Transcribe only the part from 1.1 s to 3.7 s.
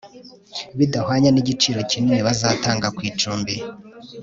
nigiciro kinini bazatanga ku icumbi